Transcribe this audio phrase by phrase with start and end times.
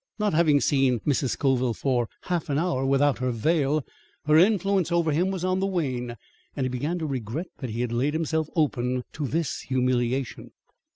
[0.17, 1.29] Not having seen Mrs.
[1.33, 3.85] Scoville for a half hour without her veil,
[4.25, 6.15] her influence over him was on the wane,
[6.55, 10.53] and he began to regret that he had laid himself open to this humiliation.